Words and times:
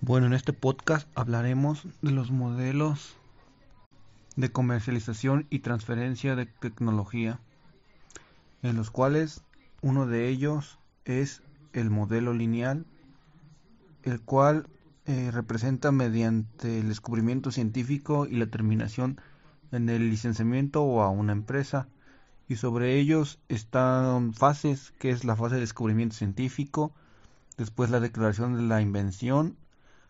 Bueno, 0.00 0.28
en 0.28 0.32
este 0.32 0.52
podcast 0.52 1.08
hablaremos 1.16 1.84
de 2.02 2.12
los 2.12 2.30
modelos 2.30 3.16
de 4.36 4.52
comercialización 4.52 5.48
y 5.50 5.58
transferencia 5.58 6.36
de 6.36 6.46
tecnología, 6.46 7.40
en 8.62 8.76
los 8.76 8.92
cuales 8.92 9.42
uno 9.82 10.06
de 10.06 10.28
ellos 10.28 10.78
es 11.04 11.42
el 11.72 11.90
modelo 11.90 12.32
lineal, 12.32 12.86
el 14.04 14.20
cual 14.20 14.68
eh, 15.04 15.32
representa 15.32 15.90
mediante 15.90 16.78
el 16.78 16.88
descubrimiento 16.88 17.50
científico 17.50 18.24
y 18.24 18.36
la 18.36 18.46
terminación 18.46 19.20
en 19.72 19.88
el 19.88 20.10
licenciamiento 20.10 20.84
o 20.84 21.02
a 21.02 21.10
una 21.10 21.32
empresa. 21.32 21.88
Y 22.46 22.54
sobre 22.54 23.00
ellos 23.00 23.40
están 23.48 24.32
fases, 24.32 24.92
que 25.00 25.10
es 25.10 25.24
la 25.24 25.34
fase 25.34 25.56
de 25.56 25.62
descubrimiento 25.62 26.14
científico, 26.14 26.92
después 27.56 27.90
la 27.90 27.98
declaración 27.98 28.54
de 28.54 28.62
la 28.62 28.80
invención, 28.80 29.56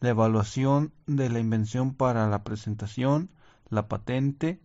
la 0.00 0.10
evaluación 0.10 0.92
de 1.06 1.28
la 1.28 1.40
invención 1.40 1.94
para 1.94 2.28
la 2.28 2.42
presentación, 2.42 3.30
la 3.68 3.88
patente, 3.88 4.60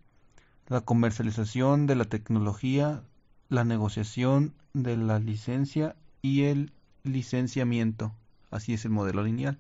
la 0.67 0.81
comercialización 0.81 1.87
de 1.87 1.95
la 1.95 2.05
tecnología, 2.05 3.03
la 3.49 3.65
negociación 3.65 4.53
de 4.73 4.97
la 4.97 5.19
licencia 5.19 5.95
y 6.21 6.43
el 6.43 6.73
licenciamiento. 7.03 8.13
Así 8.49 8.73
es 8.73 8.85
el 8.85 8.91
modelo 8.91 9.23
lineal. 9.23 9.59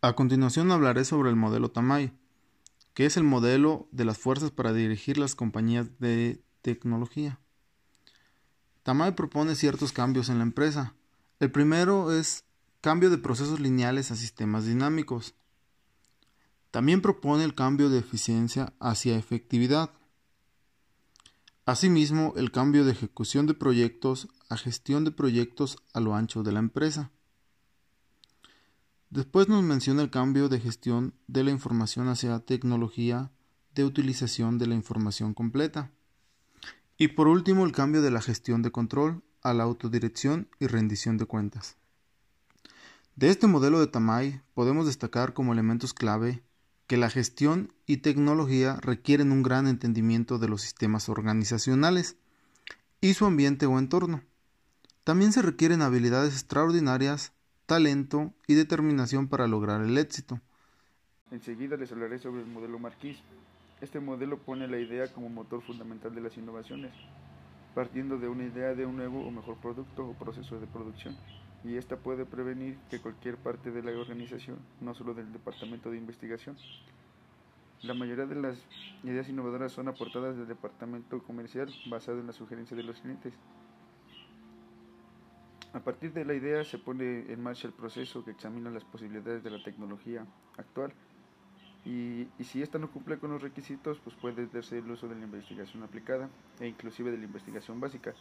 A 0.00 0.14
continuación 0.14 0.70
hablaré 0.70 1.04
sobre 1.04 1.28
el 1.30 1.36
modelo 1.36 1.70
Tamay, 1.70 2.12
que 2.94 3.04
es 3.04 3.16
el 3.16 3.24
modelo 3.24 3.88
de 3.90 4.04
las 4.04 4.18
fuerzas 4.18 4.52
para 4.52 4.72
dirigir 4.72 5.18
las 5.18 5.34
compañías 5.34 5.98
de 5.98 6.40
tecnología. 6.62 7.40
Tamay 8.84 9.16
propone 9.16 9.56
ciertos 9.56 9.92
cambios 9.92 10.28
en 10.28 10.38
la 10.38 10.44
empresa. 10.44 10.94
El 11.40 11.50
primero 11.50 12.12
es 12.12 12.44
cambio 12.80 13.10
de 13.10 13.18
procesos 13.18 13.60
lineales 13.60 14.10
a 14.10 14.16
sistemas 14.16 14.64
dinámicos. 14.64 15.34
También 16.70 17.02
propone 17.02 17.44
el 17.44 17.54
cambio 17.54 17.88
de 17.88 17.98
eficiencia 17.98 18.72
hacia 18.78 19.16
efectividad. 19.16 19.90
Asimismo, 21.64 22.34
el 22.36 22.52
cambio 22.52 22.84
de 22.84 22.92
ejecución 22.92 23.46
de 23.46 23.54
proyectos 23.54 24.28
a 24.48 24.56
gestión 24.56 25.04
de 25.04 25.10
proyectos 25.10 25.76
a 25.92 26.00
lo 26.00 26.14
ancho 26.14 26.42
de 26.42 26.52
la 26.52 26.60
empresa. 26.60 27.10
Después 29.10 29.48
nos 29.48 29.62
menciona 29.62 30.02
el 30.02 30.10
cambio 30.10 30.48
de 30.48 30.60
gestión 30.60 31.14
de 31.26 31.42
la 31.42 31.50
información 31.50 32.08
hacia 32.08 32.38
tecnología 32.40 33.32
de 33.74 33.84
utilización 33.84 34.58
de 34.58 34.66
la 34.66 34.74
información 34.74 35.34
completa. 35.34 35.90
Y 36.96 37.08
por 37.08 37.28
último, 37.28 37.64
el 37.64 37.72
cambio 37.72 38.02
de 38.02 38.10
la 38.10 38.20
gestión 38.20 38.62
de 38.62 38.70
control 38.70 39.22
a 39.42 39.54
la 39.54 39.64
autodirección 39.64 40.48
y 40.58 40.66
rendición 40.66 41.16
de 41.16 41.26
cuentas. 41.26 41.76
De 43.18 43.30
este 43.30 43.48
modelo 43.48 43.80
de 43.80 43.88
Tamay 43.88 44.40
podemos 44.54 44.86
destacar 44.86 45.32
como 45.32 45.52
elementos 45.52 45.92
clave 45.92 46.40
que 46.86 46.96
la 46.96 47.10
gestión 47.10 47.72
y 47.84 47.96
tecnología 47.96 48.76
requieren 48.80 49.32
un 49.32 49.42
gran 49.42 49.66
entendimiento 49.66 50.38
de 50.38 50.46
los 50.46 50.62
sistemas 50.62 51.08
organizacionales 51.08 52.16
y 53.00 53.14
su 53.14 53.26
ambiente 53.26 53.66
o 53.66 53.76
entorno. 53.76 54.22
También 55.02 55.32
se 55.32 55.42
requieren 55.42 55.82
habilidades 55.82 56.34
extraordinarias 56.34 57.32
talento 57.66 58.32
y 58.46 58.54
determinación 58.54 59.26
para 59.26 59.48
lograr 59.48 59.82
el 59.82 59.98
éxito. 59.98 60.40
Enseguida 61.32 61.76
les 61.76 61.90
hablaré 61.90 62.20
sobre 62.20 62.42
el 62.42 62.46
modelo 62.46 62.78
Marquis. 62.78 63.18
Este 63.80 63.98
modelo 63.98 64.38
pone 64.38 64.68
la 64.68 64.78
idea 64.78 65.12
como 65.12 65.28
motor 65.28 65.60
fundamental 65.62 66.14
de 66.14 66.20
las 66.20 66.36
innovaciones, 66.36 66.92
partiendo 67.74 68.16
de 68.16 68.28
una 68.28 68.44
idea 68.44 68.76
de 68.76 68.86
un 68.86 68.96
nuevo 68.96 69.26
o 69.26 69.32
mejor 69.32 69.56
producto 69.56 70.06
o 70.06 70.14
proceso 70.14 70.60
de 70.60 70.68
producción, 70.68 71.16
y 71.64 71.76
esta 71.76 71.96
puede 71.96 72.24
prevenir 72.24 72.78
que 72.90 73.00
cualquier 73.00 73.36
parte 73.36 73.70
de 73.70 73.82
la 73.82 73.90
organización, 73.98 74.58
no 74.80 74.94
solo 74.94 75.14
del 75.14 75.32
departamento 75.32 75.90
de 75.90 75.98
investigación, 75.98 76.56
la 77.82 77.94
mayoría 77.94 78.26
de 78.26 78.34
las 78.34 78.58
ideas 79.04 79.28
innovadoras 79.28 79.72
son 79.72 79.88
aportadas 79.88 80.36
del 80.36 80.48
departamento 80.48 81.22
comercial 81.22 81.72
basado 81.88 82.18
en 82.20 82.26
la 82.26 82.32
sugerencia 82.32 82.76
de 82.76 82.82
los 82.82 83.00
clientes. 83.00 83.32
A 85.72 85.80
partir 85.80 86.12
de 86.12 86.24
la 86.24 86.34
idea 86.34 86.64
se 86.64 86.78
pone 86.78 87.30
en 87.30 87.42
marcha 87.42 87.68
el 87.68 87.74
proceso 87.74 88.24
que 88.24 88.30
examina 88.30 88.70
las 88.70 88.84
posibilidades 88.84 89.44
de 89.44 89.50
la 89.50 89.62
tecnología 89.62 90.26
actual 90.56 90.92
y, 91.84 92.26
si 92.42 92.62
ésta 92.62 92.78
no 92.78 92.90
cumple 92.90 93.18
con 93.18 93.30
los 93.30 93.42
requisitos, 93.42 93.98
pues 94.00 94.16
puede 94.16 94.46
darse 94.46 94.78
el 94.78 94.90
uso 94.90 95.06
de 95.08 95.14
la 95.14 95.24
investigación 95.24 95.82
aplicada 95.82 96.28
e 96.58 96.66
inclusive 96.66 97.10
de 97.10 97.18
la 97.18 97.24
investigación 97.24 97.80
básica. 97.80 98.14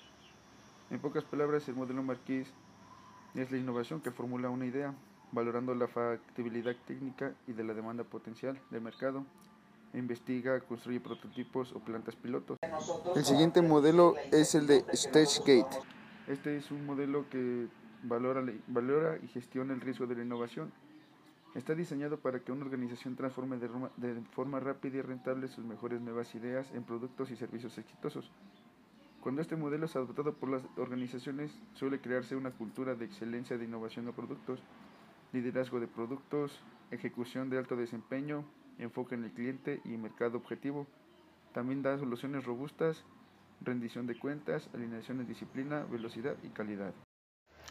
En 0.92 1.00
pocas 1.00 1.24
palabras, 1.24 1.68
el 1.68 1.75
modelo 1.75 2.04
Marquis 2.04 2.54
es 3.42 3.52
la 3.52 3.58
innovación 3.58 4.02
que 4.02 4.12
formula 4.12 4.50
una 4.50 4.66
idea, 4.66 4.94
valorando 5.31 5.75
la 5.75 5.88
factibilidad 5.88 6.75
técnica 6.88 7.34
y 7.48 7.53
de 7.53 7.64
la 7.64 7.74
demanda 7.74 8.03
potencial 8.03 8.59
del 8.72 8.81
mercado, 8.81 9.25
e 9.94 10.00
investiga, 10.00 10.59
construye 10.62 11.00
prototipos 11.00 11.72
o 11.74 11.80
plantas 11.80 12.16
pilotos. 12.16 12.58
El 13.16 13.24
siguiente 13.24 13.62
modelo 13.62 14.16
es 14.31 14.56
el 14.56 14.68
de 14.68 14.84
StageGate. 14.94 15.78
Este 16.28 16.58
es 16.58 16.72
un 16.72 16.86
modelo 16.86 17.30
que 17.30 17.68
valora, 18.03 18.44
valora 18.68 19.18
y 19.24 19.28
gestiona 19.28 19.74
el 19.74 19.81
riesgo 19.81 20.08
de 20.08 20.16
la 20.16 20.24
innovación. 20.24 20.72
Está 21.56 21.74
diseñado 21.74 22.19
para 22.19 22.40
que 22.40 22.52
una 22.52 22.66
organización 22.66 23.16
transforme 23.16 23.58
de, 23.58 23.69
de 23.98 24.22
forma 24.31 24.59
rápida 24.59 24.98
y 24.98 25.02
rentable 25.02 25.48
sus 25.48 25.64
mejores 25.64 26.02
nuevas 26.02 26.36
ideas 26.36 26.69
en 26.74 26.84
productos 26.84 27.31
y 27.31 27.36
servicios 27.36 27.78
exitosos. 27.78 28.30
Cuando 29.22 29.42
este 29.42 29.56
modelo 29.56 29.86
es 29.86 29.96
adoptado 29.96 30.34
por 30.34 30.50
las 30.50 30.64
organizaciones, 30.78 31.52
suele 31.74 32.00
crearse 32.00 32.36
una 32.36 32.52
cultura 32.52 32.96
de 32.96 33.06
excelencia 33.06 33.58
de 33.58 33.66
innovación 33.66 34.06
de 34.06 34.14
productos, 34.14 34.60
liderazgo 35.34 35.80
de 35.80 35.88
productos, 35.88 36.60
ejecución 36.92 37.50
de 37.50 37.58
alto 37.58 37.76
desempeño, 37.76 38.46
enfoque 38.80 39.16
en 39.16 39.26
el 39.26 39.32
cliente 39.32 39.82
y 39.84 39.90
mercado 39.98 40.38
objetivo. 40.38 40.88
También 41.54 41.82
da 41.82 41.98
soluciones 41.98 42.46
robustas 42.46 43.04
rendición 43.62 44.08
de 44.08 44.18
cuentas, 44.18 44.70
alineación 44.74 45.20
de 45.20 45.26
disciplina, 45.26 45.86
velocidad 45.90 46.36
y 46.44 46.50
calidad. 46.50 46.94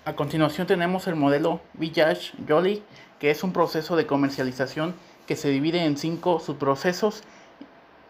A 0.05 0.15
continuación 0.15 0.67
tenemos 0.67 1.07
el 1.09 1.17
modelo 1.17 1.61
Village 1.75 2.33
Jolly, 2.47 2.83
que 3.19 3.31
es 3.31 3.43
un 3.43 3.53
proceso 3.53 3.97
de 3.97 4.07
comercialización 4.07 4.95
que 5.27 5.37
se 5.37 5.49
divide 5.49 5.84
en 5.84 5.97
cinco 5.97 6.39
subprocesos 6.39 7.23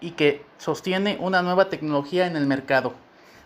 y 0.01 0.13
que 0.13 0.45
sostiene 0.59 1.17
una 1.21 1.43
nueva 1.43 1.71
tecnología 1.71 2.27
en 2.27 2.37
el 2.37 2.47
mercado. 2.47 2.95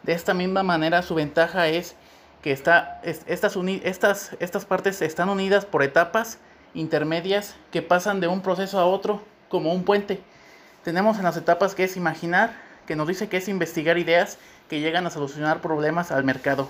De 0.03 0.13
esta 0.13 0.35
misma 0.35 0.63
manera, 0.63 1.03
su 1.03 1.15
ventaja 1.15 1.69
es 1.69 1.95
que 2.43 2.53
está, 2.53 3.01
estas, 3.05 3.57
estas, 3.85 4.37
estas 4.41 4.65
partes 4.65 5.03
están 5.03 5.29
unidas 5.29 5.65
por 5.65 5.83
etapas 5.83 6.39
intermedias 6.75 7.57
que 7.71 7.83
pasan 7.83 8.21
de 8.21 8.29
un 8.29 8.41
proceso 8.41 8.79
a 8.79 8.87
otro 8.87 9.23
como 9.49 9.73
un 9.75 9.85
puente. 9.85 10.23
Tenemos 10.85 11.19
en 11.19 11.25
las 11.25 11.37
etapas 11.37 11.75
que 11.75 11.85
es 11.85 11.97
imaginar, 11.97 12.55
que 12.87 12.97
nos 12.97 13.09
dice 13.09 13.29
que 13.29 13.37
es 13.37 13.49
investigar 13.49 13.99
ideas 13.99 14.39
que 14.69 14.81
llegan 14.81 15.07
a 15.07 15.11
solucionar 15.11 15.61
problemas 15.61 16.11
al 16.13 16.25
mercado. 16.25 16.69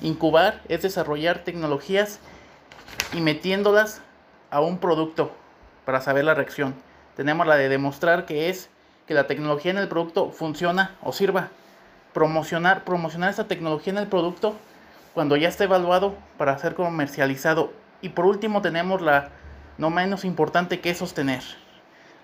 Incubar 0.00 0.60
es 0.68 0.82
desarrollar 0.82 1.40
tecnologías 1.40 2.20
y 3.12 3.20
metiéndolas 3.20 4.00
a 4.50 4.60
un 4.60 4.78
producto 4.78 5.32
para 5.84 6.00
saber 6.00 6.24
la 6.24 6.34
reacción. 6.34 6.74
Tenemos 7.16 7.46
la 7.46 7.56
de 7.56 7.68
demostrar 7.68 8.26
que 8.26 8.48
es 8.48 8.68
que 9.06 9.14
la 9.14 9.26
tecnología 9.26 9.72
en 9.72 9.78
el 9.78 9.88
producto 9.88 10.30
funciona 10.30 10.94
o 11.02 11.12
sirva. 11.12 11.48
Promocionar, 12.12 12.84
promocionar 12.84 13.30
esta 13.30 13.48
tecnología 13.48 13.92
en 13.92 13.98
el 13.98 14.06
producto 14.06 14.56
cuando 15.14 15.36
ya 15.36 15.48
está 15.48 15.64
evaluado 15.64 16.14
para 16.38 16.58
ser 16.58 16.74
comercializado. 16.74 17.72
Y 18.02 18.10
por 18.10 18.26
último 18.26 18.62
tenemos 18.62 19.02
la 19.02 19.30
no 19.78 19.90
menos 19.90 20.24
importante 20.24 20.80
que 20.80 20.90
es 20.90 20.98
sostener. 20.98 21.42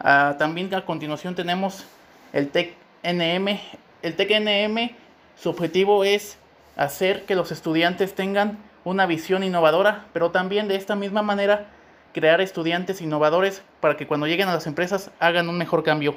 Ah, 0.01 0.37
también 0.39 0.75
a 0.75 0.85
continuación 0.85 1.35
tenemos 1.35 1.87
el 2.33 2.51
tech 2.51 2.75
NM, 3.03 3.61
el 4.03 4.17
TEC-NM, 4.17 4.97
su 5.37 5.51
objetivo 5.51 6.03
es 6.05 6.39
hacer 6.77 7.25
que 7.25 7.35
los 7.35 7.53
estudiantes 7.53 8.15
tengan 8.15 8.59
una 8.85 9.07
visión 9.07 9.45
innovadora, 9.45 10.07
pero 10.13 10.31
también 10.31 10.67
de 10.69 10.77
esta 10.77 10.97
misma 10.97 11.23
manera 11.23 11.69
crear 12.12 12.41
estudiantes 12.41 13.00
innovadores 13.00 13.62
para 13.81 13.97
que 13.97 14.06
cuando 14.06 14.27
lleguen 14.27 14.49
a 14.49 14.55
las 14.55 14.67
empresas 14.67 15.11
hagan 15.21 15.49
un 15.49 15.59
mejor 15.59 15.82
cambio. 15.82 16.17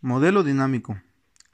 Modelo 0.00 0.42
dinámico. 0.42 0.96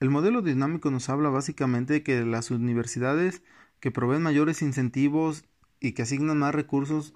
El 0.00 0.10
modelo 0.10 0.42
dinámico 0.42 0.92
nos 0.92 1.08
habla 1.08 1.28
básicamente 1.28 1.94
de 1.94 2.02
que 2.04 2.24
las 2.24 2.52
universidades 2.52 3.42
que 3.80 3.90
proveen 3.90 4.22
mayores 4.22 4.62
incentivos 4.62 5.44
y 5.80 5.92
que 5.92 6.02
asignan 6.02 6.38
más 6.38 6.54
recursos 6.54 7.14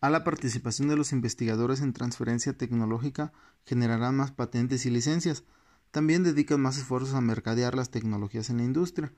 a 0.00 0.10
la 0.10 0.24
participación 0.24 0.88
de 0.88 0.96
los 0.96 1.12
investigadores 1.12 1.80
en 1.80 1.92
transferencia 1.92 2.52
tecnológica 2.52 3.32
generarán 3.64 4.16
más 4.16 4.32
patentes 4.32 4.84
y 4.84 4.90
licencias, 4.90 5.44
también 5.92 6.24
dedican 6.24 6.60
más 6.60 6.76
esfuerzos 6.76 7.14
a 7.14 7.20
mercadear 7.20 7.76
las 7.76 7.90
tecnologías 7.90 8.50
en 8.50 8.56
la 8.56 8.64
industria. 8.64 9.12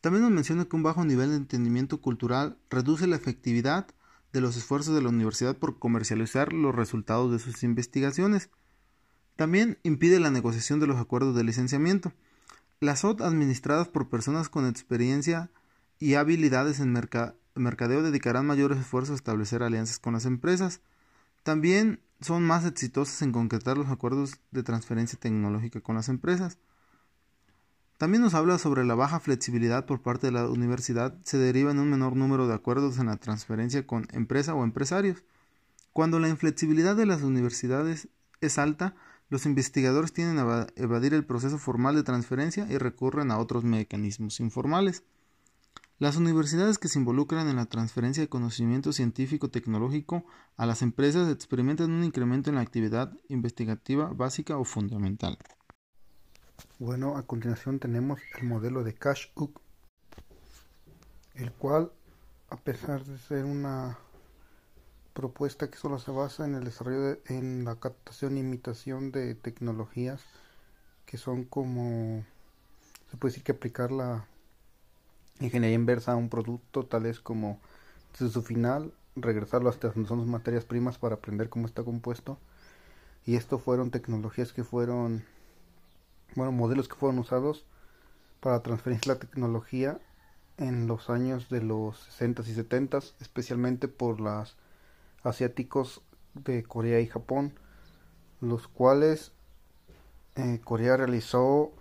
También 0.00 0.22
nos 0.22 0.32
menciona 0.32 0.64
que 0.64 0.74
un 0.74 0.82
bajo 0.82 1.04
nivel 1.04 1.30
de 1.30 1.36
entendimiento 1.36 2.00
cultural 2.00 2.58
reduce 2.70 3.06
la 3.06 3.14
efectividad 3.14 3.86
de 4.32 4.40
los 4.40 4.56
esfuerzos 4.56 4.96
de 4.96 5.02
la 5.02 5.10
universidad 5.10 5.56
por 5.56 5.78
comercializar 5.78 6.52
los 6.52 6.74
resultados 6.74 7.30
de 7.30 7.38
sus 7.38 7.62
investigaciones. 7.62 8.50
También 9.36 9.78
impide 9.84 10.18
la 10.18 10.32
negociación 10.32 10.80
de 10.80 10.88
los 10.88 10.98
acuerdos 10.98 11.36
de 11.36 11.44
licenciamiento. 11.44 12.12
Las 12.82 13.04
OT 13.04 13.20
administradas 13.20 13.86
por 13.86 14.08
personas 14.08 14.48
con 14.48 14.66
experiencia 14.66 15.52
y 16.00 16.14
habilidades 16.14 16.80
en, 16.80 16.90
mercadeo 16.90 18.02
dedicarán 18.02 18.44
mayores 18.44 18.80
esfuerzos 18.80 19.12
a 19.12 19.14
establecer 19.14 19.62
alianzas 19.62 20.00
con 20.00 20.14
las 20.14 20.26
empresas. 20.26 20.80
También 21.44 22.00
son 22.20 22.42
más 22.42 22.66
exitosas 22.66 23.22
en 23.22 23.30
concretar 23.30 23.78
los 23.78 23.86
acuerdos 23.86 24.40
de 24.50 24.64
transferencia 24.64 25.16
tecnológica 25.16 25.80
con 25.80 25.94
las 25.94 26.08
empresas. 26.08 26.58
También 27.98 28.20
nos 28.20 28.34
habla 28.34 28.58
sobre 28.58 28.84
la 28.84 28.96
baja 28.96 29.20
flexibilidad 29.20 29.86
por 29.86 30.02
parte 30.02 30.26
de 30.26 30.32
la 30.32 30.48
universidad 30.48 31.16
se 31.22 31.38
deriva 31.38 31.70
en 31.70 31.78
un 31.78 31.88
menor 31.88 32.16
número 32.16 32.48
de 32.48 32.54
acuerdos 32.54 32.98
en 32.98 33.06
la 33.06 33.16
transferencia 33.16 33.86
con 33.86 34.08
empresa 34.10 34.56
o 34.56 34.64
empresarios. 34.64 35.22
Cuando 35.92 36.18
la 36.18 36.28
inflexibilidad 36.28 36.96
de 36.96 37.06
las 37.06 37.22
universidades 37.22 38.08
es 38.40 38.58
alta, 38.58 38.96
los 39.32 39.46
investigadores 39.46 40.12
tienden 40.12 40.38
a 40.40 40.66
evadir 40.76 41.14
el 41.14 41.24
proceso 41.24 41.56
formal 41.56 41.94
de 41.94 42.02
transferencia 42.02 42.66
y 42.68 42.76
recurren 42.76 43.30
a 43.30 43.38
otros 43.38 43.64
mecanismos 43.64 44.40
informales. 44.40 45.04
Las 45.98 46.18
universidades 46.18 46.76
que 46.76 46.88
se 46.88 46.98
involucran 46.98 47.48
en 47.48 47.56
la 47.56 47.64
transferencia 47.64 48.22
de 48.22 48.28
conocimiento 48.28 48.92
científico-tecnológico 48.92 50.26
a 50.58 50.66
las 50.66 50.82
empresas 50.82 51.32
experimentan 51.32 51.92
un 51.92 52.04
incremento 52.04 52.50
en 52.50 52.56
la 52.56 52.60
actividad 52.60 53.10
investigativa 53.30 54.12
básica 54.12 54.58
o 54.58 54.66
fundamental. 54.66 55.38
Bueno, 56.78 57.16
a 57.16 57.22
continuación 57.22 57.78
tenemos 57.78 58.20
el 58.38 58.46
modelo 58.46 58.84
de 58.84 58.92
Cash-Hook, 58.92 59.62
el 61.36 61.52
cual, 61.52 61.90
a 62.50 62.58
pesar 62.58 63.02
de 63.06 63.16
ser 63.16 63.46
una 63.46 63.96
propuesta 65.14 65.70
que 65.70 65.76
solo 65.76 65.98
se 65.98 66.10
basa 66.10 66.44
en 66.44 66.54
el 66.54 66.64
desarrollo 66.64 67.18
en 67.26 67.64
la 67.64 67.76
captación 67.76 68.36
e 68.36 68.40
imitación 68.40 69.12
de 69.12 69.34
tecnologías 69.34 70.22
que 71.06 71.18
son 71.18 71.44
como 71.44 72.24
se 73.10 73.16
puede 73.16 73.32
decir 73.32 73.44
que 73.44 73.52
aplicar 73.52 73.92
la 73.92 74.26
ingeniería 75.40 75.74
inversa 75.74 76.12
a 76.12 76.16
un 76.16 76.28
producto 76.28 76.84
tal 76.84 77.06
es 77.06 77.20
como 77.20 77.60
desde 78.12 78.32
su 78.32 78.42
final 78.42 78.92
regresarlo 79.16 79.68
hasta 79.68 79.88
donde 79.88 80.08
son 80.08 80.20
sus 80.20 80.28
materias 80.28 80.64
primas 80.64 80.98
para 80.98 81.16
aprender 81.16 81.48
cómo 81.48 81.66
está 81.66 81.82
compuesto. 81.82 82.38
Y 83.26 83.36
esto 83.36 83.58
fueron 83.58 83.90
tecnologías 83.90 84.52
que 84.52 84.64
fueron 84.64 85.24
bueno 86.34 86.52
modelos 86.52 86.88
que 86.88 86.96
fueron 86.96 87.18
usados 87.18 87.64
para 88.40 88.62
transferir 88.62 89.06
la 89.06 89.16
tecnología 89.16 89.98
en 90.56 90.86
los 90.86 91.10
años 91.10 91.48
de 91.50 91.62
los 91.62 91.98
60 91.98 92.42
y 92.42 92.54
70 92.54 92.98
especialmente 93.20 93.88
por 93.88 94.20
las 94.20 94.56
asiáticos 95.22 96.02
de 96.34 96.62
Corea 96.62 97.00
y 97.00 97.06
Japón 97.06 97.54
los 98.42 98.68
cuales 98.68 99.32
eh, 100.34 100.60
Corea 100.64 100.96
realizó 100.96 101.72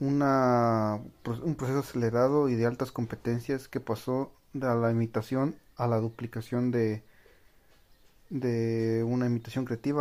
una, 0.00 1.00
un 1.42 1.54
proceso 1.54 1.78
acelerado 1.80 2.48
y 2.48 2.56
de 2.56 2.66
altas 2.66 2.92
competencias 2.92 3.68
que 3.68 3.80
pasó 3.80 4.32
de 4.52 4.66
la 4.74 4.90
imitación 4.90 5.56
a 5.76 5.86
la 5.86 5.98
duplicación 5.98 6.70
de 6.70 7.02
una 9.06 9.26
imitación 9.26 9.64
creativa 9.64 9.96